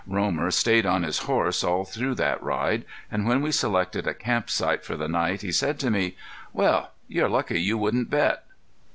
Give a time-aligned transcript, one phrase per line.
[0.07, 4.49] Romer stayed on his horse all through that ride, and when we selected a camp
[4.49, 6.17] site for the night he said to me:
[6.53, 8.43] "Well, you're lucky you wouldn't bet."